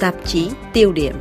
tạp 0.00 0.14
chí 0.24 0.48
tiêu 0.72 0.92
điểm. 0.92 1.14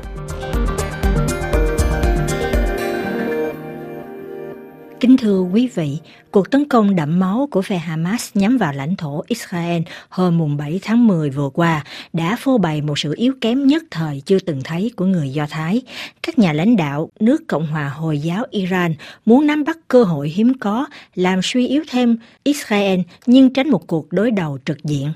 Kính 4.99 5.17
thưa 5.17 5.41
quý 5.41 5.69
vị, 5.75 5.97
cuộc 6.31 6.51
tấn 6.51 6.67
công 6.69 6.95
đẫm 6.95 7.19
máu 7.19 7.47
của 7.51 7.61
phe 7.61 7.77
Hamas 7.77 8.29
nhắm 8.33 8.57
vào 8.57 8.73
lãnh 8.73 8.95
thổ 8.95 9.23
Israel 9.27 9.81
hôm 10.09 10.37
mùng 10.37 10.57
7 10.57 10.79
tháng 10.83 11.07
10 11.07 11.29
vừa 11.29 11.49
qua 11.49 11.83
đã 12.13 12.35
phô 12.39 12.57
bày 12.57 12.81
một 12.81 12.99
sự 12.99 13.13
yếu 13.17 13.33
kém 13.41 13.67
nhất 13.67 13.83
thời 13.91 14.21
chưa 14.25 14.39
từng 14.39 14.61
thấy 14.63 14.91
của 14.95 15.05
người 15.05 15.29
Do 15.29 15.45
Thái. 15.49 15.81
Các 16.23 16.39
nhà 16.39 16.53
lãnh 16.53 16.75
đạo 16.75 17.09
nước 17.19 17.47
Cộng 17.47 17.67
hòa 17.67 17.89
Hồi 17.89 18.19
giáo 18.19 18.45
Iran 18.49 18.93
muốn 19.25 19.47
nắm 19.47 19.63
bắt 19.63 19.77
cơ 19.87 20.03
hội 20.03 20.29
hiếm 20.29 20.53
có 20.59 20.85
làm 21.15 21.39
suy 21.43 21.67
yếu 21.67 21.83
thêm 21.89 22.17
Israel 22.43 22.99
nhưng 23.25 23.53
tránh 23.53 23.69
một 23.69 23.87
cuộc 23.87 24.11
đối 24.11 24.31
đầu 24.31 24.57
trực 24.65 24.83
diện. 24.83 25.11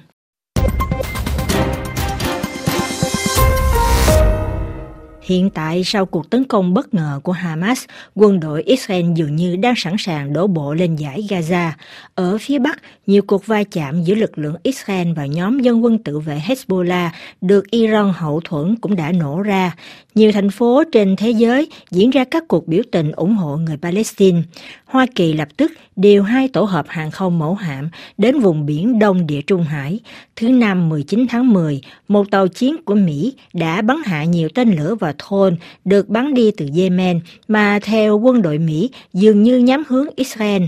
Hiện 5.24 5.50
tại 5.50 5.84
sau 5.86 6.06
cuộc 6.06 6.30
tấn 6.30 6.44
công 6.44 6.74
bất 6.74 6.94
ngờ 6.94 7.20
của 7.24 7.32
Hamas, 7.32 7.86
quân 8.16 8.40
đội 8.40 8.64
Israel 8.64 9.06
dường 9.16 9.36
như 9.36 9.56
đang 9.56 9.74
sẵn 9.78 9.96
sàng 10.00 10.34
đổ 10.34 10.48
bộ 10.48 10.74
lên 10.74 10.96
giải 10.96 11.26
Gaza. 11.30 11.72
Ở 12.16 12.38
phía 12.42 12.60
Bắc, 12.60 12.82
nhiều 13.08 13.22
cuộc 13.28 13.46
va 13.48 13.64
chạm 13.72 14.04
giữa 14.04 14.16
lực 14.16 14.38
lượng 14.38 14.56
Israel 14.64 15.14
và 15.14 15.26
nhóm 15.26 15.60
dân 15.60 15.84
quân 15.84 16.04
tự 16.04 16.20
vệ 16.20 16.42
Hezbollah 16.48 17.10
được 17.42 17.72
Iran 17.72 18.14
hậu 18.14 18.42
thuẫn 18.44 18.76
cũng 18.76 18.96
đã 18.96 19.12
nổ 19.12 19.42
ra. 19.42 19.76
Nhiều 20.16 20.32
thành 20.32 20.50
phố 20.50 20.84
trên 20.92 21.16
thế 21.16 21.32
giới 21.32 21.68
diễn 21.92 22.10
ra 22.10 22.24
các 22.24 22.48
cuộc 22.48 22.68
biểu 22.68 22.82
tình 22.92 23.12
ủng 23.12 23.36
hộ 23.36 23.58
người 23.58 23.78
Palestine. 23.78 24.42
Hoa 24.86 25.06
Kỳ 25.16 25.34
lập 25.34 25.48
tức 25.58 25.72
điều 25.96 26.24
hai 26.24 26.48
tổ 26.48 26.64
hợp 26.64 26.86
hàng 26.90 27.12
không 27.12 27.40
mẫu 27.40 27.56
hạm 27.56 27.90
đến 28.18 28.40
vùng 28.40 28.66
biển 28.66 29.00
Đông 29.00 29.28
Địa 29.28 29.42
Trung 29.42 29.64
Hải. 29.64 30.00
Thứ 30.36 30.50
năm 30.50 30.90
19 30.90 31.26
tháng 31.30 31.54
10, 31.54 31.82
một 32.08 32.32
tàu 32.32 32.48
chiến 32.48 32.76
của 32.86 32.96
Mỹ 32.96 33.34
đã 33.54 33.82
bắn 33.82 33.98
hạ 34.06 34.24
nhiều 34.24 34.50
tên 34.56 34.76
lửa 34.76 34.96
vào 34.96 35.14
thôn 35.18 35.58
được 35.86 36.10
bắn 36.10 36.34
đi 36.34 36.52
từ 36.58 36.70
Yemen 36.78 37.20
mà 37.48 37.80
theo 37.84 38.20
quân 38.20 38.42
đội 38.42 38.58
Mỹ 38.58 38.90
dường 39.14 39.44
như 39.44 39.58
nhắm 39.58 39.84
hướng 39.88 40.08
Israel. 40.16 40.64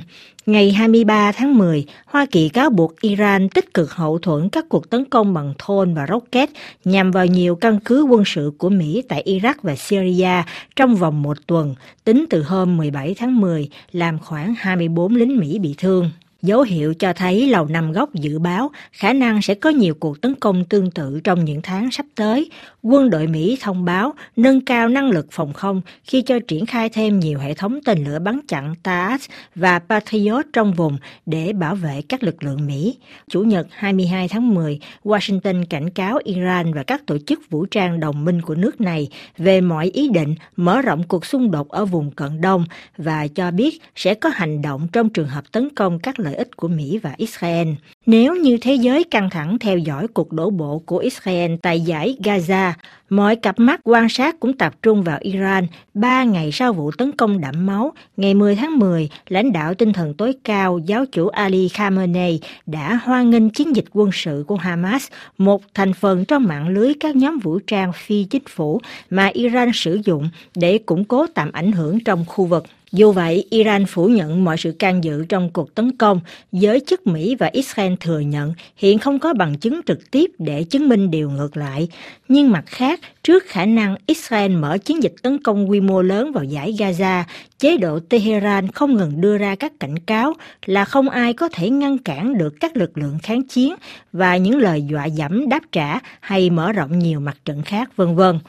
Ngày 0.45 0.71
23 0.71 1.31
tháng 1.31 1.57
10, 1.57 1.85
Hoa 2.05 2.25
Kỳ 2.31 2.49
cáo 2.49 2.69
buộc 2.69 3.01
Iran 3.01 3.49
tích 3.49 3.73
cực 3.73 3.91
hậu 3.91 4.17
thuẫn 4.17 4.49
các 4.49 4.65
cuộc 4.69 4.89
tấn 4.89 5.05
công 5.05 5.33
bằng 5.33 5.53
thôn 5.57 5.93
và 5.93 6.07
rocket 6.09 6.49
nhằm 6.83 7.11
vào 7.11 7.25
nhiều 7.25 7.55
căn 7.55 7.79
cứ 7.85 8.03
quân 8.03 8.23
sự 8.25 8.51
của 8.57 8.69
Mỹ 8.69 9.03
tại 9.09 9.23
Iraq 9.25 9.53
và 9.61 9.75
Syria 9.75 10.43
trong 10.75 10.95
vòng 10.95 11.21
một 11.21 11.37
tuần, 11.47 11.75
tính 12.03 12.25
từ 12.29 12.43
hôm 12.43 12.77
17 12.77 13.15
tháng 13.17 13.41
10, 13.41 13.69
làm 13.91 14.19
khoảng 14.19 14.55
24 14.57 15.15
lính 15.15 15.37
Mỹ 15.37 15.59
bị 15.59 15.75
thương. 15.77 16.11
Dấu 16.41 16.61
hiệu 16.61 16.93
cho 16.93 17.13
thấy 17.13 17.47
Lầu 17.49 17.65
Năm 17.65 17.91
Góc 17.91 18.13
dự 18.13 18.39
báo 18.39 18.71
khả 18.91 19.13
năng 19.13 19.41
sẽ 19.41 19.55
có 19.55 19.69
nhiều 19.69 19.93
cuộc 19.99 20.21
tấn 20.21 20.35
công 20.35 20.65
tương 20.65 20.91
tự 20.91 21.19
trong 21.23 21.45
những 21.45 21.61
tháng 21.61 21.91
sắp 21.91 22.05
tới. 22.15 22.49
Quân 22.87 23.09
đội 23.09 23.27
Mỹ 23.27 23.57
thông 23.61 23.85
báo 23.85 24.13
nâng 24.35 24.65
cao 24.65 24.89
năng 24.89 25.09
lực 25.09 25.27
phòng 25.31 25.53
không 25.53 25.81
khi 26.03 26.21
cho 26.21 26.39
triển 26.47 26.65
khai 26.65 26.89
thêm 26.89 27.19
nhiều 27.19 27.39
hệ 27.39 27.53
thống 27.53 27.79
tên 27.85 28.03
lửa 28.03 28.19
bắn 28.19 28.39
chặn 28.47 28.75
TAAD 28.83 29.21
và 29.55 29.79
Patriot 29.79 30.45
trong 30.53 30.73
vùng 30.73 30.97
để 31.25 31.53
bảo 31.53 31.75
vệ 31.75 32.01
các 32.09 32.23
lực 32.23 32.43
lượng 32.43 32.67
Mỹ. 32.67 32.97
Chủ 33.29 33.41
nhật 33.41 33.67
22 33.71 34.27
tháng 34.27 34.53
10, 34.53 34.79
Washington 35.03 35.65
cảnh 35.69 35.89
cáo 35.89 36.19
Iran 36.23 36.73
và 36.73 36.83
các 36.83 37.05
tổ 37.05 37.17
chức 37.17 37.49
vũ 37.49 37.65
trang 37.65 37.99
đồng 37.99 38.25
minh 38.25 38.41
của 38.41 38.55
nước 38.55 38.81
này 38.81 39.07
về 39.37 39.61
mọi 39.61 39.85
ý 39.85 40.09
định 40.09 40.35
mở 40.55 40.81
rộng 40.81 41.03
cuộc 41.07 41.25
xung 41.25 41.51
đột 41.51 41.69
ở 41.69 41.85
vùng 41.85 42.11
Cận 42.11 42.41
Đông 42.41 42.65
và 42.97 43.27
cho 43.27 43.51
biết 43.51 43.81
sẽ 43.95 44.13
có 44.13 44.29
hành 44.29 44.61
động 44.61 44.87
trong 44.93 45.09
trường 45.09 45.27
hợp 45.27 45.51
tấn 45.51 45.69
công 45.75 45.99
các 45.99 46.19
lợi 46.19 46.35
ích 46.35 46.57
của 46.57 46.67
Mỹ 46.67 46.99
và 47.03 47.13
Israel. 47.17 47.67
Nếu 48.05 48.35
như 48.35 48.57
thế 48.61 48.75
giới 48.75 49.03
căng 49.03 49.29
thẳng 49.29 49.59
theo 49.59 49.77
dõi 49.77 50.07
cuộc 50.07 50.31
đổ 50.33 50.49
bộ 50.49 50.81
của 50.85 50.97
Israel 50.97 51.55
tại 51.61 51.81
giải 51.81 52.17
Gaza, 52.23 52.71
mọi 53.09 53.35
cặp 53.35 53.59
mắt 53.59 53.79
quan 53.83 54.09
sát 54.09 54.39
cũng 54.39 54.57
tập 54.57 54.73
trung 54.81 55.03
vào 55.03 55.17
Iran. 55.21 55.67
Ba 55.93 56.23
ngày 56.23 56.51
sau 56.51 56.73
vụ 56.73 56.91
tấn 56.91 57.11
công 57.11 57.41
đẫm 57.41 57.65
máu, 57.65 57.93
ngày 58.17 58.33
10 58.33 58.55
tháng 58.55 58.79
10, 58.79 59.09
lãnh 59.27 59.51
đạo 59.51 59.73
tinh 59.73 59.93
thần 59.93 60.13
tối 60.13 60.33
cao 60.43 60.79
giáo 60.85 61.05
chủ 61.05 61.27
Ali 61.27 61.67
Khamenei 61.67 62.39
đã 62.65 62.99
hoan 63.03 63.29
nghênh 63.29 63.49
chiến 63.49 63.75
dịch 63.75 63.85
quân 63.91 64.09
sự 64.13 64.43
của 64.47 64.55
Hamas, 64.55 65.07
một 65.37 65.61
thành 65.73 65.93
phần 65.93 66.25
trong 66.25 66.43
mạng 66.43 66.67
lưới 66.67 66.93
các 66.99 67.15
nhóm 67.15 67.39
vũ 67.39 67.59
trang 67.59 67.91
phi 67.93 68.23
chính 68.23 68.45
phủ 68.49 68.81
mà 69.09 69.29
Iran 69.33 69.71
sử 69.73 69.99
dụng 70.05 70.29
để 70.55 70.77
củng 70.77 71.05
cố 71.05 71.25
tạm 71.33 71.51
ảnh 71.51 71.71
hưởng 71.71 71.99
trong 71.99 72.25
khu 72.27 72.45
vực. 72.45 72.63
Dù 72.95 73.11
vậy, 73.11 73.45
Iran 73.49 73.85
phủ 73.85 74.07
nhận 74.07 74.43
mọi 74.43 74.57
sự 74.57 74.71
can 74.71 75.03
dự 75.03 75.25
trong 75.29 75.49
cuộc 75.49 75.75
tấn 75.75 75.97
công, 75.97 76.19
giới 76.51 76.81
chức 76.87 77.07
Mỹ 77.07 77.35
và 77.35 77.49
Israel 77.53 77.93
thừa 77.99 78.19
nhận 78.19 78.53
hiện 78.77 78.99
không 78.99 79.19
có 79.19 79.33
bằng 79.33 79.57
chứng 79.57 79.81
trực 79.85 80.11
tiếp 80.11 80.31
để 80.39 80.63
chứng 80.63 80.89
minh 80.89 81.11
điều 81.11 81.29
ngược 81.29 81.57
lại. 81.57 81.87
Nhưng 82.27 82.51
mặt 82.51 82.63
khác, 82.65 82.99
trước 83.23 83.43
khả 83.47 83.65
năng 83.65 83.95
Israel 84.05 84.51
mở 84.51 84.77
chiến 84.77 85.03
dịch 85.03 85.13
tấn 85.21 85.43
công 85.43 85.69
quy 85.69 85.79
mô 85.79 86.01
lớn 86.01 86.31
vào 86.31 86.43
giải 86.43 86.73
Gaza, 86.77 87.23
chế 87.59 87.77
độ 87.77 87.99
Tehran 88.09 88.71
không 88.71 88.93
ngừng 88.95 89.21
đưa 89.21 89.37
ra 89.37 89.55
các 89.55 89.79
cảnh 89.79 89.99
cáo 89.99 90.33
là 90.65 90.85
không 90.85 91.09
ai 91.09 91.33
có 91.33 91.49
thể 91.49 91.69
ngăn 91.69 91.97
cản 91.97 92.37
được 92.37 92.53
các 92.59 92.77
lực 92.77 92.97
lượng 92.97 93.17
kháng 93.23 93.43
chiến 93.43 93.75
và 94.13 94.37
những 94.37 94.57
lời 94.57 94.81
dọa 94.81 95.05
dẫm 95.05 95.49
đáp 95.49 95.61
trả 95.71 95.99
hay 96.19 96.49
mở 96.49 96.71
rộng 96.71 96.99
nhiều 96.99 97.19
mặt 97.19 97.37
trận 97.45 97.61
khác 97.61 97.95
vân 97.95 98.15
vân. 98.15 98.39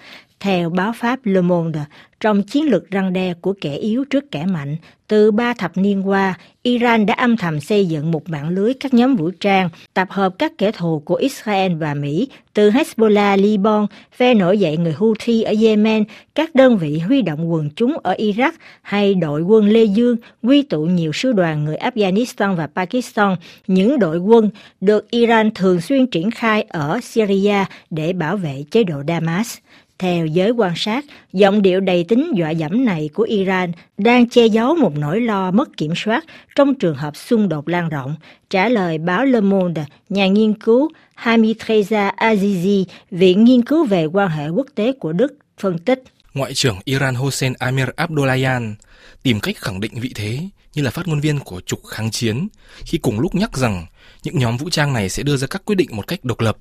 Theo 0.41 0.71
báo 0.71 0.93
Pháp 0.97 1.19
Le 1.25 1.41
Monde, 1.41 1.81
trong 2.21 2.43
chiến 2.43 2.65
lược 2.65 2.91
răng 2.91 3.13
đe 3.13 3.35
của 3.35 3.55
kẻ 3.61 3.75
yếu 3.75 4.05
trước 4.05 4.31
kẻ 4.31 4.47
mạnh, 4.47 4.77
từ 5.09 5.31
ba 5.31 5.55
thập 5.55 5.77
niên 5.77 6.09
qua, 6.09 6.35
Iran 6.63 7.07
đã 7.07 7.15
âm 7.15 7.37
thầm 7.37 7.61
xây 7.61 7.87
dựng 7.87 8.11
một 8.11 8.29
mạng 8.29 8.49
lưới 8.49 8.75
các 8.75 8.95
nhóm 8.95 9.17
vũ 9.17 9.31
trang, 9.41 9.69
tập 9.95 10.09
hợp 10.11 10.35
các 10.39 10.53
kẻ 10.59 10.73
thù 10.73 11.03
của 11.05 11.15
Israel 11.15 11.75
và 11.75 11.95
Mỹ, 11.95 12.29
từ 12.55 12.71
Hezbollah, 12.71 13.37
Liban, 13.37 13.87
phe 14.17 14.35
nổi 14.35 14.59
dậy 14.59 14.77
người 14.77 14.93
Houthi 14.93 15.43
ở 15.43 15.55
Yemen, 15.63 16.05
các 16.35 16.55
đơn 16.55 16.79
vị 16.79 16.99
huy 16.99 17.23
động 17.23 17.53
quần 17.53 17.71
chúng 17.77 17.97
ở 18.03 18.15
Iraq 18.19 18.53
hay 18.83 19.15
đội 19.15 19.43
quân 19.43 19.69
Lê 19.69 19.85
Dương 19.85 20.17
quy 20.43 20.63
tụ 20.63 20.85
nhiều 20.85 21.13
sư 21.13 21.33
đoàn 21.33 21.65
người 21.65 21.77
Afghanistan 21.77 22.57
và 22.57 22.67
Pakistan, 22.67 23.37
những 23.67 23.99
đội 23.99 24.19
quân 24.19 24.51
được 24.81 25.11
Iran 25.11 25.51
thường 25.55 25.81
xuyên 25.81 26.07
triển 26.07 26.31
khai 26.31 26.63
ở 26.63 27.01
Syria 27.03 27.65
để 27.91 28.13
bảo 28.13 28.37
vệ 28.37 28.65
chế 28.71 28.85
độ 28.85 29.03
Damas. 29.09 29.59
Theo 29.99 30.27
giới 30.27 30.51
quan 30.51 30.73
sát, 30.77 31.05
giọng 31.33 31.63
điệu 31.63 31.81
đầy 31.81 32.05
tính 32.05 32.33
dọa 32.35 32.51
dẫm 32.51 32.85
này 32.85 33.11
của 33.15 33.23
Iran 33.23 33.73
đang 33.99 34.29
che 34.29 34.47
giấu 34.47 34.75
một 34.75 34.97
nỗi 34.97 35.21
lo 35.21 35.51
mất 35.51 35.77
kiểm 35.77 35.93
soát 35.97 36.25
trong 36.57 36.75
trường 36.75 36.97
hợp 36.97 37.17
xung 37.17 37.49
đột 37.49 37.69
lan 37.69 37.89
rộng, 37.89 38.17
trả 38.51 38.69
lời 38.69 38.99
báo 38.99 39.25
Le 39.25 39.41
Monde, 39.41 39.85
nhà 40.09 40.27
nghiên 40.27 40.55
cứu 40.55 40.91
Hamitreza 41.17 42.15
Azizi, 42.17 42.85
Viện 43.11 43.45
Nghiên 43.45 43.63
cứu 43.63 43.85
về 43.85 44.05
quan 44.05 44.31
hệ 44.31 44.49
quốc 44.49 44.67
tế 44.75 44.93
của 44.93 45.13
Đức, 45.13 45.35
phân 45.59 45.79
tích. 45.79 46.03
Ngoại 46.35 46.55
trưởng 46.55 46.79
Iran 46.85 47.15
Hossein 47.15 47.53
Amir 47.59 47.89
Abdollahian 47.97 48.75
tìm 49.23 49.41
cách 49.41 49.57
khẳng 49.57 49.81
định 49.81 49.93
vị 49.95 50.13
thế 50.15 50.39
như 50.75 50.83
là 50.83 50.91
phát 50.91 51.09
ngôn 51.09 51.21
viên 51.21 51.39
của 51.39 51.61
trục 51.67 51.87
kháng 51.87 52.11
chiến 52.11 52.49
khi 52.85 52.99
cùng 52.99 53.21
lúc 53.21 53.35
nhắc 53.35 53.57
rằng 53.57 53.87
những 54.23 54.39
nhóm 54.39 54.57
vũ 54.57 54.71
trang 54.71 54.93
này 54.93 55.09
sẽ 55.09 55.23
đưa 55.23 55.37
ra 55.37 55.47
các 55.47 55.63
quyết 55.65 55.75
định 55.75 55.89
một 55.93 56.07
cách 56.07 56.25
độc 56.25 56.41
lập 56.41 56.57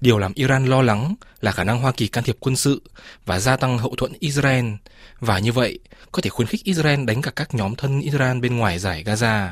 Điều 0.00 0.18
làm 0.18 0.32
Iran 0.34 0.66
lo 0.66 0.82
lắng 0.82 1.14
là 1.40 1.52
khả 1.52 1.64
năng 1.64 1.80
Hoa 1.80 1.92
Kỳ 1.92 2.08
can 2.08 2.24
thiệp 2.24 2.36
quân 2.40 2.56
sự 2.56 2.82
và 3.26 3.40
gia 3.40 3.56
tăng 3.56 3.78
hậu 3.78 3.94
thuẫn 3.96 4.12
Israel, 4.20 4.64
và 5.20 5.38
như 5.38 5.52
vậy 5.52 5.78
có 6.12 6.22
thể 6.22 6.30
khuyến 6.30 6.48
khích 6.48 6.64
Israel 6.64 7.04
đánh 7.04 7.22
cả 7.22 7.30
các 7.36 7.54
nhóm 7.54 7.74
thân 7.74 8.00
Iran 8.00 8.40
bên 8.40 8.56
ngoài 8.56 8.78
giải 8.78 9.04
Gaza. 9.06 9.48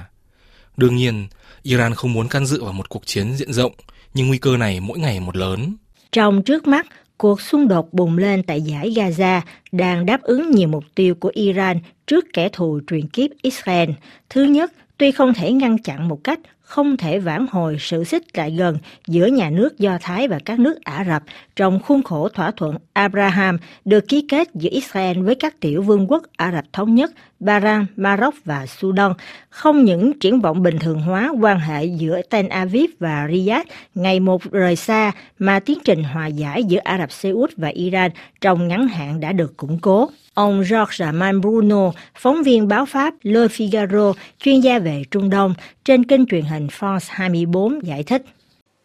Đương 0.77 0.97
nhiên, 0.97 1.29
Iran 1.63 1.95
không 1.95 2.13
muốn 2.13 2.29
can 2.29 2.47
dự 2.47 2.65
vào 2.65 2.73
một 2.73 2.89
cuộc 2.89 3.07
chiến 3.07 3.37
diện 3.37 3.53
rộng, 3.53 3.73
nhưng 4.15 4.29
nguy 4.29 4.39
cơ 4.39 4.57
này 4.57 4.81
mỗi 4.81 4.99
ngày 4.99 5.21
một 5.21 5.37
lớn. 5.37 5.77
Trong 6.13 6.43
trước 6.43 6.67
mắt, 6.67 6.87
cuộc 7.17 7.41
xung 7.41 7.69
đột 7.69 7.93
bùng 7.93 8.19
lên 8.19 8.43
tại 8.43 8.61
giải 8.61 8.91
Gaza 8.91 9.41
đang 9.73 10.07
đáp 10.07 10.23
ứng 10.23 10.51
nhiều 10.51 10.69
mục 10.69 10.85
tiêu 10.95 11.15
của 11.15 11.31
Iran 11.35 11.81
trước 12.07 12.25
kẻ 12.33 12.49
thù 12.49 12.81
truyền 12.87 13.09
kiếp 13.09 13.31
Israel. 13.43 13.91
Thứ 14.31 14.45
nhất, 14.45 14.73
tuy 14.99 15.11
không 15.11 15.35
thể 15.35 15.53
ngăn 15.53 15.79
chặn 15.79 16.09
một 16.09 16.25
cách 16.25 16.41
không 16.67 16.97
thể 16.97 17.19
vãn 17.19 17.47
hồi 17.51 17.77
sự 17.81 18.05
xích 18.05 18.23
lại 18.37 18.51
gần 18.51 18.79
giữa 19.07 19.27
nhà 19.27 19.51
nước 19.51 19.79
Do 19.79 19.99
Thái 20.01 20.29
và 20.29 20.39
các 20.45 20.59
nước 20.59 20.85
Ả 20.85 21.05
Rập 21.05 21.23
trong 21.57 21.81
khuôn 21.81 22.03
khổ 22.03 22.29
thỏa 22.29 22.51
thuận 22.51 22.77
Abraham 22.93 23.59
được 23.85 24.09
ký 24.09 24.27
kết 24.29 24.49
giữa 24.55 24.69
Israel 24.73 25.23
với 25.23 25.35
các 25.35 25.61
tiểu 25.61 25.83
vương 25.83 26.11
quốc 26.11 26.23
Ả 26.37 26.53
Rập 26.53 26.65
Thống 26.73 26.95
Nhất, 26.95 27.11
Bahrain, 27.41 27.87
Maroc 27.97 28.35
và 28.45 28.67
Sudan, 28.67 29.13
không 29.51 29.85
những 29.85 30.19
triển 30.19 30.41
vọng 30.41 30.63
bình 30.63 30.79
thường 30.79 31.01
hóa 31.01 31.33
quan 31.41 31.61
hệ 31.61 31.85
giữa 31.85 32.23
Tel 32.31 32.47
Aviv 32.47 32.91
và 32.99 33.29
Riyadh 33.31 33.69
ngày 33.95 34.21
một 34.21 34.43
rời 34.51 34.77
xa, 34.77 35.13
mà 35.39 35.61
tiến 35.61 35.79
trình 35.85 36.05
hòa 36.05 36.27
giải 36.27 36.65
giữa 36.65 36.81
Ả 36.85 36.99
Rập 36.99 37.13
Xê 37.13 37.31
Út 37.31 37.51
và 37.57 37.69
Iran 37.69 38.11
trong 38.41 38.69
ngắn 38.69 38.89
hạn 38.89 39.21
đã 39.21 39.33
được 39.33 39.57
củng 39.57 39.79
cố. 39.79 40.11
Ông 40.37 40.63
Georges 40.71 41.15
Bruno, 41.41 41.93
phóng 42.15 42.43
viên 42.43 42.69
báo 42.69 42.87
Pháp 42.87 43.15
Le 43.23 43.41
Figaro, 43.41 44.13
chuyên 44.39 44.61
gia 44.61 44.79
về 44.79 45.03
Trung 45.11 45.31
Đông, 45.31 45.55
trên 45.85 46.05
kênh 46.05 46.27
truyền 46.27 46.45
hình 46.45 46.67
France 46.67 47.07
24 47.09 47.87
giải 47.87 48.03
thích. 48.03 48.23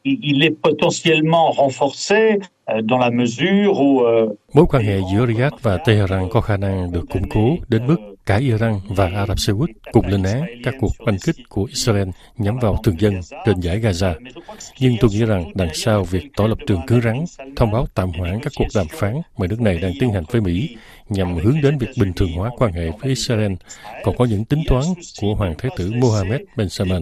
Il 0.04 0.44
est 0.44 0.54
potentiellement 0.62 1.52
renforcé 1.58 2.40
euh, 2.68 2.82
dans 2.90 3.00
la 3.00 3.10
mesure 3.10 3.72
où 3.72 4.00
euh, 4.00 4.30
Mối 4.54 4.66
quan 4.70 4.84
hệ 4.84 5.00
giữa 5.14 5.26
Riyadh 5.26 5.54
và 5.62 5.78
Tehran 5.78 6.30
có 6.30 6.42
khả 6.42 6.58
năng 6.58 6.92
được 6.92 7.06
củng 7.10 7.30
cố 7.30 7.56
đến 7.68 7.88
mức 7.88 7.98
cả 8.26 8.38
Iran 8.38 8.80
và 8.88 9.06
Ả 9.16 9.26
Rập 9.26 9.40
Xê 9.40 9.54
Út 9.54 9.70
cùng 9.92 10.08
lên 10.08 10.24
án 10.24 10.44
các 10.64 10.74
cuộc 10.80 10.92
oanh 11.00 11.18
kích 11.20 11.36
của 11.50 11.64
Israel 11.64 12.10
nhắm 12.38 12.60
vào 12.60 12.78
thường 12.84 13.00
dân 13.00 13.14
trên 13.46 13.60
giải 13.60 13.80
Gaza. 13.80 14.14
Nhưng 14.80 14.96
tôi 15.00 15.10
nghĩ 15.12 15.26
rằng 15.26 15.52
đằng 15.56 15.74
sau 15.74 16.04
việc 16.04 16.24
tỏ 16.38 16.48
lập 16.48 16.58
trường 16.68 16.86
cứng 16.88 17.02
rắn, 17.02 17.26
thông 17.56 17.72
báo 17.72 17.86
tạm 17.94 18.10
hoãn 18.10 18.40
các 18.44 18.54
cuộc 18.58 18.68
đàm 18.76 18.88
phán 18.88 19.22
mà 19.38 19.48
nước 19.48 19.62
này 19.62 19.78
đang 19.78 19.92
tiến 20.00 20.14
hành 20.14 20.24
với 20.32 20.42
Mỹ 20.42 20.76
nhằm 21.10 21.36
hướng 21.36 21.62
đến 21.62 21.78
việc 21.78 21.90
bình 22.00 22.14
thường 22.14 22.32
hóa 22.32 22.50
quan 22.58 22.74
hệ 22.74 22.90
với 22.90 23.10
Israel, 23.10 23.54
còn 24.04 24.18
có 24.18 24.26
những 24.26 24.46
tính 24.46 24.64
toán 24.68 24.84
của 25.22 25.36
Hoàng 25.36 25.54
Thái 25.58 25.72
tử 25.78 25.92
Mohammed 25.92 26.42
bin 26.58 26.70
Salman. 26.70 27.02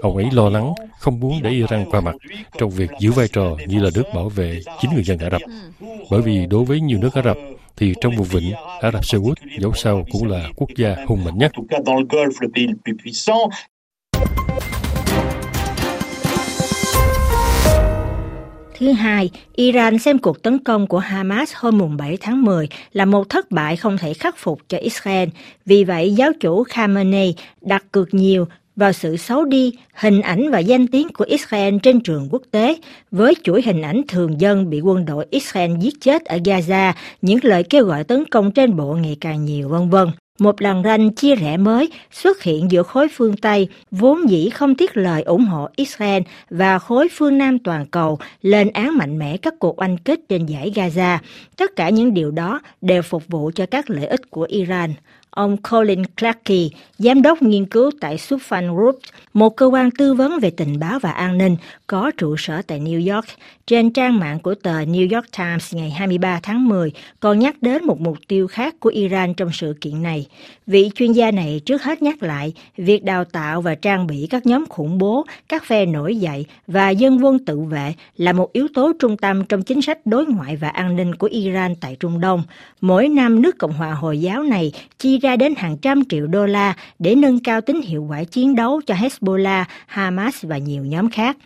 Ông 0.00 0.16
ấy 0.16 0.26
lo 0.32 0.48
lắng, 0.48 0.72
không 0.98 1.20
muốn 1.20 1.42
để 1.42 1.50
Iran 1.50 1.90
qua 1.90 2.00
mặt 2.00 2.14
trong 2.58 2.70
việc 2.70 2.90
giữ 2.98 3.12
vai 3.12 3.28
trò 3.28 3.56
như 3.66 3.82
là 3.82 3.90
nước 3.94 4.04
bảo 4.14 4.28
vệ 4.28 4.60
chính 4.80 4.94
người 4.94 5.04
dân 5.04 5.18
Ả 5.18 5.30
Rập. 5.30 5.40
Bởi 6.10 6.22
vì 6.22 6.46
đối 6.46 6.64
với 6.64 6.80
nhiều 6.80 6.98
nước 6.98 7.14
Ả 7.14 7.22
Rập, 7.22 7.36
thì 7.76 7.94
trong 8.00 8.16
vùng 8.16 8.26
vịnh, 8.26 8.52
Ả 8.80 8.90
Rập 8.90 9.04
Xê 9.04 9.18
Út 9.18 9.38
dẫu 9.58 9.72
sao 9.74 10.04
cũng 10.12 10.28
là 10.28 10.48
quốc 10.56 10.68
gia 10.76 10.96
hùng 11.06 11.24
mạnh 11.24 11.38
nhất. 11.38 11.52
Thứ 18.82 18.92
hai, 18.92 19.30
Iran 19.56 19.98
xem 19.98 20.18
cuộc 20.18 20.42
tấn 20.42 20.58
công 20.58 20.86
của 20.86 20.98
Hamas 20.98 21.52
hôm 21.54 21.78
mùng 21.78 21.96
7 21.96 22.16
tháng 22.20 22.42
10 22.42 22.68
là 22.92 23.04
một 23.04 23.28
thất 23.28 23.50
bại 23.50 23.76
không 23.76 23.98
thể 23.98 24.14
khắc 24.14 24.36
phục 24.38 24.60
cho 24.68 24.78
Israel. 24.78 25.28
Vì 25.66 25.84
vậy, 25.84 26.14
giáo 26.14 26.30
chủ 26.40 26.64
Khamenei 26.64 27.34
đặt 27.60 27.84
cược 27.92 28.14
nhiều 28.14 28.46
vào 28.82 28.92
sự 28.92 29.16
xấu 29.16 29.44
đi, 29.44 29.72
hình 29.94 30.20
ảnh 30.20 30.50
và 30.50 30.58
danh 30.58 30.86
tiếng 30.86 31.08
của 31.08 31.24
Israel 31.24 31.74
trên 31.82 32.00
trường 32.00 32.28
quốc 32.30 32.42
tế, 32.50 32.76
với 33.10 33.34
chuỗi 33.42 33.62
hình 33.62 33.82
ảnh 33.82 34.02
thường 34.08 34.40
dân 34.40 34.70
bị 34.70 34.80
quân 34.80 35.04
đội 35.04 35.26
Israel 35.30 35.70
giết 35.80 35.94
chết 36.00 36.24
ở 36.24 36.36
Gaza, 36.36 36.92
những 37.22 37.38
lời 37.42 37.62
kêu 37.70 37.84
gọi 37.84 38.04
tấn 38.04 38.24
công 38.30 38.50
trên 38.50 38.76
bộ 38.76 38.94
ngày 38.94 39.16
càng 39.20 39.44
nhiều 39.44 39.68
vân 39.68 39.90
vân. 39.90 40.08
Một 40.38 40.62
làn 40.62 40.82
ranh 40.82 41.10
chia 41.14 41.34
rẽ 41.34 41.56
mới 41.56 41.90
xuất 42.10 42.42
hiện 42.42 42.70
giữa 42.70 42.82
khối 42.82 43.08
phương 43.12 43.36
Tây, 43.36 43.68
vốn 43.90 44.30
dĩ 44.30 44.50
không 44.50 44.74
tiếc 44.74 44.96
lời 44.96 45.22
ủng 45.22 45.44
hộ 45.44 45.68
Israel 45.76 46.22
và 46.50 46.78
khối 46.78 47.08
phương 47.12 47.38
Nam 47.38 47.58
toàn 47.58 47.86
cầu 47.86 48.18
lên 48.42 48.68
án 48.68 48.98
mạnh 48.98 49.18
mẽ 49.18 49.36
các 49.36 49.54
cuộc 49.58 49.80
oanh 49.80 49.98
kích 49.98 50.20
trên 50.28 50.46
giải 50.46 50.72
Gaza. 50.74 51.18
Tất 51.56 51.76
cả 51.76 51.88
những 51.88 52.14
điều 52.14 52.30
đó 52.30 52.60
đều 52.80 53.02
phục 53.02 53.22
vụ 53.28 53.50
cho 53.54 53.66
các 53.66 53.90
lợi 53.90 54.06
ích 54.06 54.30
của 54.30 54.46
Iran. 54.50 54.94
Ông 55.36 55.56
Colin 55.56 56.04
Clarkey, 56.06 56.70
giám 56.98 57.22
đốc 57.22 57.42
nghiên 57.42 57.66
cứu 57.66 57.90
tại 58.00 58.16
Sufan 58.16 58.74
Group, 58.74 58.98
một 59.32 59.56
cơ 59.56 59.66
quan 59.66 59.90
tư 59.90 60.14
vấn 60.14 60.40
về 60.40 60.50
tình 60.50 60.78
báo 60.78 60.98
và 60.98 61.10
an 61.10 61.38
ninh 61.38 61.56
có 61.86 62.10
trụ 62.16 62.36
sở 62.38 62.62
tại 62.62 62.80
New 62.80 63.14
York, 63.14 63.26
trên 63.66 63.90
trang 63.90 64.18
mạng 64.18 64.38
của 64.38 64.54
tờ 64.54 64.84
New 64.84 65.14
York 65.14 65.26
Times 65.38 65.74
ngày 65.74 65.90
23 65.90 66.40
tháng 66.42 66.68
10 66.68 66.92
còn 67.20 67.38
nhắc 67.38 67.56
đến 67.60 67.84
một 67.84 68.00
mục 68.00 68.18
tiêu 68.28 68.46
khác 68.46 68.74
của 68.80 68.88
Iran 68.88 69.34
trong 69.34 69.50
sự 69.52 69.76
kiện 69.80 70.02
này. 70.02 70.26
Vị 70.66 70.90
chuyên 70.94 71.12
gia 71.12 71.30
này 71.30 71.60
trước 71.66 71.82
hết 71.82 72.02
nhắc 72.02 72.22
lại 72.22 72.52
việc 72.76 73.04
đào 73.04 73.24
tạo 73.24 73.62
và 73.62 73.74
trang 73.74 74.06
bị 74.06 74.26
các 74.30 74.46
nhóm 74.46 74.64
khủng 74.68 74.98
bố, 74.98 75.26
các 75.48 75.64
phe 75.64 75.86
nổi 75.86 76.16
dậy 76.16 76.46
và 76.66 76.90
dân 76.90 77.24
quân 77.24 77.44
tự 77.44 77.60
vệ 77.60 77.94
là 78.16 78.32
một 78.32 78.52
yếu 78.52 78.66
tố 78.74 78.92
trung 78.98 79.16
tâm 79.16 79.44
trong 79.44 79.62
chính 79.62 79.82
sách 79.82 79.98
đối 80.06 80.26
ngoại 80.26 80.56
và 80.56 80.68
an 80.68 80.96
ninh 80.96 81.14
của 81.14 81.28
Iran 81.32 81.74
tại 81.74 81.96
Trung 82.00 82.20
Đông. 82.20 82.42
Mỗi 82.80 83.08
năm 83.08 83.42
nước 83.42 83.58
Cộng 83.58 83.72
hòa 83.72 83.92
Hồi 83.92 84.20
giáo 84.20 84.42
này 84.42 84.72
chi 84.98 85.18
ra 85.22 85.36
đến 85.36 85.54
hàng 85.56 85.76
trăm 85.76 86.04
triệu 86.04 86.26
đô 86.26 86.46
la 86.46 86.74
để 86.98 87.14
nâng 87.14 87.40
cao 87.40 87.60
tính 87.60 87.82
hiệu 87.82 88.06
quả 88.10 88.24
chiến 88.24 88.54
đấu 88.54 88.80
cho 88.86 88.94
Hezbollah, 88.94 89.64
Hamas 89.86 90.44
và 90.44 90.58
nhiều 90.58 90.84
nhóm 90.84 91.10
khác. 91.10 91.36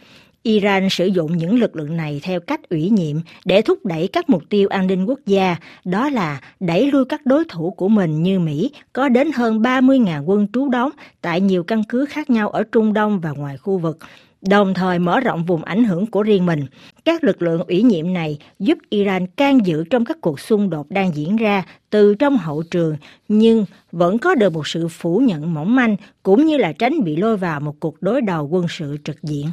Iran 0.47 0.89
sử 0.91 1.07
dụng 1.07 1.37
những 1.37 1.59
lực 1.59 1.77
lượng 1.77 1.97
này 1.97 2.21
theo 2.23 2.41
cách 2.41 2.69
ủy 2.69 2.91
nhiệm 2.91 3.17
để 3.45 3.63
thúc 3.63 3.87
đẩy 3.87 4.09
các 4.09 4.31
mục 4.31 4.43
tiêu 4.49 4.69
an 4.69 4.87
ninh 4.87 5.05
quốc 5.05 5.21
gia, 5.27 5.57
đó 5.85 6.09
là 6.09 6.41
đẩy 6.61 6.91
lui 6.91 7.05
các 7.05 7.27
đối 7.27 7.45
thủ 7.45 7.71
của 7.71 7.89
mình 7.89 8.23
như 8.23 8.39
Mỹ 8.39 8.71
có 8.93 9.09
đến 9.09 9.33
hơn 9.33 9.61
30.000 9.61 10.25
quân 10.25 10.47
trú 10.53 10.69
đóng 10.69 10.91
tại 11.21 11.41
nhiều 11.41 11.63
căn 11.65 11.83
cứ 11.89 12.05
khác 12.05 12.31
nhau 12.31 12.49
ở 12.49 12.63
Trung 12.73 12.93
Đông 12.93 13.21
và 13.21 13.31
ngoài 13.31 13.57
khu 13.57 13.79
vực, 13.79 13.99
đồng 14.49 14.75
thời 14.75 14.99
mở 14.99 15.21
rộng 15.21 15.45
vùng 15.45 15.65
ảnh 15.65 15.85
hưởng 15.85 16.07
của 16.07 16.23
riêng 16.23 16.47
mình. 16.47 16.67
Các 17.05 17.25
lực 17.25 17.43
lượng 17.43 17.63
ủy 17.69 17.83
nhiệm 17.83 18.13
này 18.13 18.39
giúp 18.59 18.79
Iran 18.91 19.27
can 19.27 19.67
dự 19.67 19.85
trong 19.85 20.05
các 20.05 20.21
cuộc 20.21 20.41
xung 20.41 20.71
đột 20.71 20.91
đang 20.91 21.17
diễn 21.17 21.37
ra 21.37 21.65
từ 21.91 22.15
trong 22.15 22.39
hậu 22.39 22.63
trường, 22.71 22.97
nhưng 23.29 23.65
vẫn 23.93 24.19
có 24.19 24.35
được 24.35 24.53
một 24.53 24.67
sự 24.67 24.89
phủ 24.89 25.19
nhận 25.19 25.55
mỏng 25.55 25.77
manh 25.77 25.97
cũng 26.23 26.47
như 26.47 26.57
là 26.57 26.73
tránh 26.73 27.05
bị 27.05 27.17
lôi 27.17 27.37
vào 27.37 27.61
một 27.61 27.75
cuộc 27.81 28.03
đối 28.03 28.21
đầu 28.21 28.49
quân 28.51 28.67
sự 28.69 28.97
trực 29.05 29.23
diện. 29.23 29.47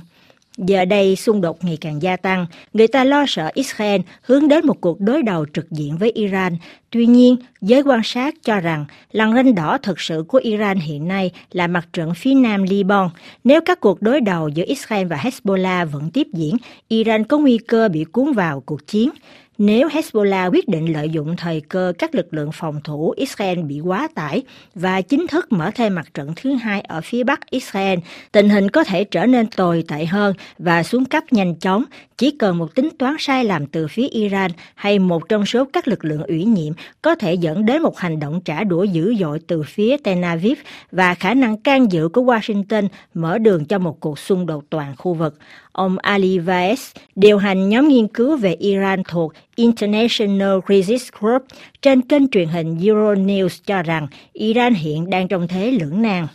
Giờ 0.58 0.86
đây 0.86 1.16
xung 1.16 1.42
đột 1.42 1.64
ngày 1.64 1.78
càng 1.82 2.02
gia 2.02 2.18
tăng, 2.18 2.46
người 2.74 2.88
ta 2.88 3.04
lo 3.04 3.26
sợ 3.28 3.52
Israel 3.54 4.02
hướng 4.22 4.48
đến 4.48 4.68
một 4.68 4.82
cuộc 4.82 5.00
đối 5.00 5.22
đầu 5.22 5.46
trực 5.54 5.72
diện 5.72 5.98
với 5.98 6.12
Iran. 6.12 6.58
Tuy 6.90 7.06
nhiên, 7.06 7.36
giới 7.62 7.82
quan 7.82 8.02
sát 8.04 8.36
cho 8.44 8.60
rằng 8.60 8.86
lằn 9.12 9.34
ranh 9.34 9.56
đỏ 9.56 9.78
thực 9.78 10.00
sự 10.00 10.24
của 10.28 10.40
Iran 10.44 10.78
hiện 10.78 11.08
nay 11.08 11.32
là 11.52 11.68
mặt 11.68 11.88
trận 11.94 12.14
phía 12.16 12.34
nam 12.34 12.64
Liban. 12.64 13.10
Nếu 13.44 13.62
các 13.62 13.80
cuộc 13.80 14.02
đối 14.02 14.22
đầu 14.22 14.48
giữa 14.48 14.64
Israel 14.68 15.08
và 15.08 15.18
Hezbollah 15.18 15.86
vẫn 15.86 16.10
tiếp 16.10 16.28
diễn, 16.34 16.58
Iran 16.88 17.24
có 17.24 17.38
nguy 17.38 17.58
cơ 17.58 17.90
bị 17.90 18.04
cuốn 18.04 18.34
vào 18.34 18.60
cuộc 18.60 18.88
chiến. 18.88 19.10
Nếu 19.58 19.88
Hezbollah 19.88 20.52
quyết 20.52 20.68
định 20.68 20.94
lợi 20.94 21.10
dụng 21.10 21.36
thời 21.36 21.62
cơ 21.62 21.94
các 22.00 22.16
lực 22.16 22.34
lượng 22.34 22.50
phòng 22.54 22.82
thủ 22.84 23.14
Israel 23.18 23.60
bị 23.60 23.80
quá 23.80 24.08
tải 24.16 24.44
và 24.76 25.02
chính 25.02 25.28
thức 25.28 25.52
mở 25.52 25.72
thêm 25.76 25.96
mặt 25.96 26.14
trận 26.14 26.34
thứ 26.36 26.54
hai 26.54 26.82
ở 26.82 27.02
phía 27.02 27.24
bắc 27.24 27.50
Israel, 27.50 28.00
tình 28.32 28.50
hình 28.50 28.70
có 28.70 28.84
thể 28.84 29.04
trở 29.04 29.26
nên 29.26 29.48
tồi 29.48 29.84
tệ 29.88 30.06
hơn 30.06 30.36
và 30.58 30.84
xuống 30.84 31.06
cấp 31.06 31.24
nhanh 31.32 31.56
chóng. 31.56 31.84
Chỉ 32.18 32.32
cần 32.32 32.58
một 32.58 32.76
tính 32.76 32.90
toán 33.00 33.16
sai 33.20 33.46
lầm 33.46 33.66
từ 33.66 33.88
phía 33.88 34.08
Iran 34.08 34.52
hay 34.76 35.00
một 35.00 35.30
trong 35.30 35.46
số 35.46 35.66
các 35.74 35.88
lực 35.88 36.06
lượng 36.06 36.24
ủy 36.24 36.46
nhiệm 36.46 36.74
có 37.02 37.16
thể 37.16 37.34
dẫn 37.34 37.66
đến 37.66 37.82
một 37.82 37.98
hành 37.98 38.20
động 38.20 38.42
trả 38.46 38.64
đũa 38.64 38.84
dữ 38.84 39.16
dội 39.20 39.40
từ 39.48 39.64
phía 39.64 39.98
Tel 39.98 40.24
Aviv 40.24 40.60
và 40.92 41.16
khả 41.16 41.34
năng 41.34 41.58
can 41.58 41.92
dự 41.92 42.10
của 42.10 42.22
Washington 42.22 42.88
mở 43.14 43.38
đường 43.38 43.66
cho 43.66 43.80
một 43.80 44.00
cuộc 44.00 44.20
xung 44.20 44.46
đột 44.46 44.64
toàn 44.70 44.96
khu 44.98 45.14
vực. 45.14 45.38
Ông 45.72 45.98
Ali 45.98 46.40
Vaez, 46.40 46.94
điều 47.16 47.38
hành 47.38 47.70
nhóm 47.70 47.88
nghiên 47.88 48.08
cứu 48.08 48.38
về 48.38 48.54
Iran 48.54 49.04
thuộc 49.08 49.34
International 49.56 50.60
Crisis 50.66 51.10
Group 51.20 51.44
trên 51.82 52.02
kênh 52.02 52.28
truyền 52.28 52.48
hình 52.48 52.78
Euronews 52.78 53.62
cho 53.66 53.84
rằng 53.84 54.08
Iran 54.34 54.74
hiện 54.74 55.10
đang 55.10 55.28
trong 55.28 55.48
thế 55.48 55.72
lưỡng 55.72 56.02
nan. 56.02 56.28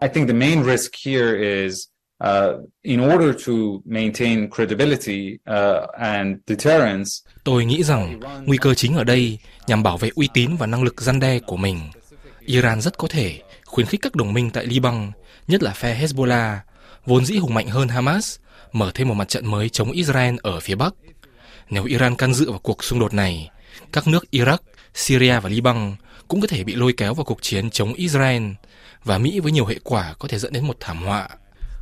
I 0.00 0.08
think 0.14 0.28
the 0.28 0.34
main 0.34 0.64
risk 0.64 0.92
here 1.06 1.64
is 1.64 1.88
Uh, 2.24 2.68
in 2.82 3.00
order 3.00 3.46
to 3.46 3.52
maintain 3.84 4.50
credibility 4.50 5.38
uh, 5.50 5.88
and 5.98 6.36
deterrence. 6.46 7.10
Tôi 7.44 7.64
nghĩ 7.64 7.82
rằng 7.82 8.20
nguy 8.46 8.56
cơ 8.56 8.74
chính 8.74 8.96
ở 8.96 9.04
đây 9.04 9.38
nhằm 9.66 9.82
bảo 9.82 9.96
vệ 9.96 10.10
uy 10.14 10.28
tín 10.34 10.56
và 10.56 10.66
năng 10.66 10.82
lực 10.82 11.00
gian 11.00 11.20
đe 11.20 11.38
của 11.38 11.56
mình. 11.56 11.80
Iran 12.40 12.80
rất 12.80 12.98
có 12.98 13.08
thể 13.08 13.40
khuyến 13.64 13.86
khích 13.86 14.00
các 14.02 14.14
đồng 14.14 14.32
minh 14.32 14.50
tại 14.50 14.66
Liban, 14.66 15.12
nhất 15.48 15.62
là 15.62 15.70
phe 15.70 16.00
Hezbollah, 16.00 16.56
vốn 17.06 17.24
dĩ 17.24 17.36
hùng 17.36 17.54
mạnh 17.54 17.68
hơn 17.68 17.88
Hamas, 17.88 18.38
mở 18.72 18.90
thêm 18.94 19.08
một 19.08 19.14
mặt 19.14 19.28
trận 19.28 19.50
mới 19.50 19.68
chống 19.68 19.90
Israel 19.90 20.34
ở 20.42 20.60
phía 20.60 20.74
Bắc. 20.74 20.94
Nếu 21.70 21.84
Iran 21.84 22.16
can 22.16 22.34
dự 22.34 22.50
vào 22.50 22.60
cuộc 22.62 22.84
xung 22.84 22.98
đột 22.98 23.14
này, 23.14 23.50
các 23.92 24.06
nước 24.06 24.24
Iraq, 24.32 24.58
Syria 24.94 25.40
và 25.40 25.48
Liban 25.48 25.96
cũng 26.28 26.40
có 26.40 26.46
thể 26.46 26.64
bị 26.64 26.74
lôi 26.74 26.92
kéo 26.96 27.14
vào 27.14 27.24
cuộc 27.24 27.42
chiến 27.42 27.70
chống 27.70 27.94
Israel 27.94 28.42
và 29.04 29.18
Mỹ 29.18 29.40
với 29.40 29.52
nhiều 29.52 29.66
hệ 29.66 29.76
quả 29.84 30.14
có 30.18 30.28
thể 30.28 30.38
dẫn 30.38 30.52
đến 30.52 30.66
một 30.66 30.76
thảm 30.80 31.02
họa, 31.02 31.28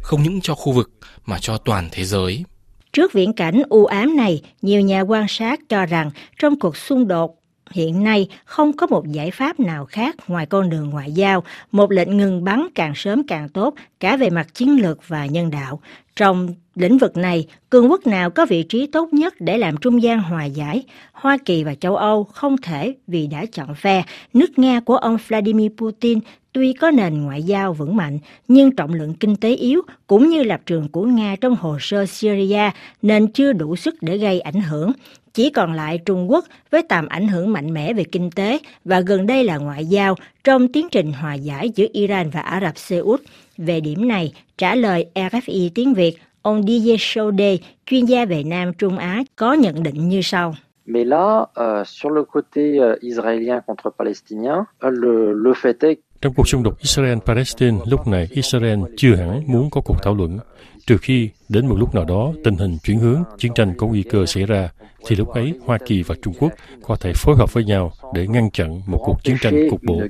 không 0.02 0.22
những 0.22 0.40
cho 0.40 0.54
khu 0.54 0.72
vực 0.72 0.90
mà 1.26 1.38
cho 1.38 1.56
toàn 1.56 1.88
thế 1.92 2.04
giới. 2.04 2.44
Trước 2.92 3.12
viễn 3.12 3.32
cảnh 3.32 3.62
u 3.68 3.86
ám 3.86 4.16
này, 4.16 4.42
nhiều 4.62 4.80
nhà 4.80 5.00
quan 5.00 5.26
sát 5.28 5.60
cho 5.68 5.86
rằng 5.86 6.10
trong 6.38 6.58
cuộc 6.60 6.76
xung 6.76 7.08
đột 7.08 7.40
hiện 7.70 8.04
nay 8.04 8.28
không 8.44 8.76
có 8.76 8.86
một 8.86 9.06
giải 9.06 9.30
pháp 9.30 9.60
nào 9.60 9.86
khác 9.86 10.16
ngoài 10.28 10.46
con 10.46 10.70
đường 10.70 10.90
ngoại 10.90 11.12
giao, 11.12 11.44
một 11.72 11.92
lệnh 11.92 12.16
ngừng 12.16 12.44
bắn 12.44 12.66
càng 12.74 12.92
sớm 12.94 13.26
càng 13.26 13.48
tốt, 13.48 13.74
cả 14.00 14.16
về 14.16 14.30
mặt 14.30 14.54
chiến 14.54 14.82
lược 14.82 15.08
và 15.08 15.26
nhân 15.26 15.50
đạo. 15.50 15.80
Trong 16.16 16.54
lĩnh 16.74 16.98
vực 16.98 17.16
này, 17.16 17.46
cường 17.70 17.90
quốc 17.90 18.06
nào 18.06 18.30
có 18.30 18.46
vị 18.46 18.62
trí 18.62 18.86
tốt 18.86 19.12
nhất 19.12 19.34
để 19.40 19.58
làm 19.58 19.76
trung 19.76 20.02
gian 20.02 20.18
hòa 20.18 20.44
giải? 20.44 20.82
Hoa 21.12 21.38
Kỳ 21.44 21.64
và 21.64 21.74
châu 21.74 21.96
Âu 21.96 22.24
không 22.24 22.56
thể 22.62 22.94
vì 23.06 23.26
đã 23.26 23.44
chọn 23.52 23.74
phe. 23.74 24.02
Nước 24.32 24.58
Nga 24.58 24.80
của 24.80 24.96
ông 24.96 25.16
Vladimir 25.28 25.70
Putin 25.76 26.18
tuy 26.52 26.72
có 26.72 26.90
nền 26.90 27.22
ngoại 27.22 27.42
giao 27.42 27.72
vững 27.72 27.96
mạnh, 27.96 28.18
nhưng 28.48 28.76
trọng 28.76 28.94
lượng 28.94 29.14
kinh 29.14 29.36
tế 29.36 29.54
yếu 29.54 29.82
cũng 30.06 30.28
như 30.28 30.42
lập 30.42 30.60
trường 30.66 30.88
của 30.88 31.04
Nga 31.04 31.36
trong 31.40 31.56
hồ 31.56 31.76
sơ 31.80 32.06
Syria 32.06 32.70
nên 33.02 33.32
chưa 33.32 33.52
đủ 33.52 33.76
sức 33.76 33.94
để 34.00 34.18
gây 34.18 34.40
ảnh 34.40 34.60
hưởng. 34.60 34.92
Chỉ 35.34 35.50
còn 35.50 35.72
lại 35.72 35.98
Trung 35.98 36.30
Quốc 36.30 36.44
với 36.70 36.82
tầm 36.82 37.08
ảnh 37.08 37.28
hưởng 37.28 37.52
mạnh 37.52 37.74
mẽ 37.74 37.92
về 37.92 38.04
kinh 38.04 38.30
tế 38.30 38.58
và 38.84 39.00
gần 39.00 39.26
đây 39.26 39.44
là 39.44 39.56
ngoại 39.56 39.86
giao 39.86 40.14
trong 40.44 40.68
tiến 40.68 40.88
trình 40.90 41.12
hòa 41.12 41.34
giải 41.34 41.70
giữa 41.74 41.86
Iran 41.92 42.30
và 42.30 42.40
Ả 42.40 42.60
Rập 42.60 42.78
Xê 42.78 42.98
Út. 42.98 43.20
Về 43.56 43.80
điểm 43.80 44.08
này, 44.08 44.32
trả 44.58 44.74
lời 44.74 45.06
RFI 45.14 45.70
tiếng 45.74 45.94
Việt, 45.94 46.18
ông 46.44 46.62
Didier 46.62 47.00
Chaudet, 47.00 47.60
chuyên 47.86 48.04
gia 48.04 48.24
về 48.24 48.42
Nam 48.42 48.72
Trung 48.78 48.98
Á, 48.98 49.22
có 49.36 49.52
nhận 49.52 49.82
định 49.82 50.08
như 50.08 50.20
sau. 50.22 50.54
Mais 50.86 51.06
là, 51.06 51.46
euh, 51.56 51.86
sur 51.86 52.12
le 52.12 52.22
côté 52.32 52.78
euh, 52.78 53.00
israélien 53.00 53.60
contre 53.66 53.90
palestinien, 53.98 54.64
euh, 54.82 54.92
le, 54.92 55.32
le 55.32 55.52
fait 55.54 55.88
est 55.88 55.98
trong 56.24 56.34
cuộc 56.36 56.48
xung 56.48 56.62
đột 56.62 56.74
Israel-Palestine 56.80 57.78
lúc 57.86 58.06
này, 58.06 58.28
Israel 58.30 58.78
chưa 58.96 59.14
hẳn 59.14 59.42
muốn 59.46 59.70
có 59.70 59.80
cuộc 59.84 59.96
thảo 60.02 60.14
luận. 60.14 60.38
Trừ 60.86 60.96
khi 61.02 61.30
đến 61.48 61.66
một 61.66 61.76
lúc 61.78 61.94
nào 61.94 62.04
đó 62.04 62.32
tình 62.44 62.56
hình 62.56 62.76
chuyển 62.84 62.98
hướng, 62.98 63.22
chiến 63.38 63.52
tranh 63.54 63.72
có 63.78 63.86
nguy 63.86 64.02
cơ 64.02 64.26
xảy 64.26 64.46
ra, 64.46 64.70
thì 65.06 65.16
lúc 65.16 65.28
ấy 65.28 65.54
Hoa 65.64 65.78
Kỳ 65.86 66.02
và 66.02 66.14
Trung 66.22 66.34
Quốc 66.38 66.52
có 66.82 66.96
thể 66.96 67.12
phối 67.16 67.36
hợp 67.36 67.52
với 67.52 67.64
nhau 67.64 67.92
để 68.14 68.26
ngăn 68.26 68.50
chặn 68.50 68.80
một 68.86 68.98
cuộc 69.04 69.16
chiến 69.24 69.36
tranh 69.40 69.54
cục 69.70 69.80
bộ. 69.82 70.00